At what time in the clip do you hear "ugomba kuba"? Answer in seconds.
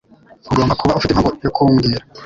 0.51-0.95